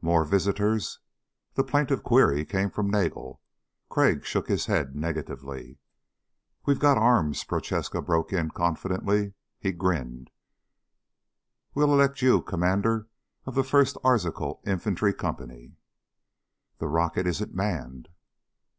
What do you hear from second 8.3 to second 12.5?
in confidently. He grinned "We'll elect you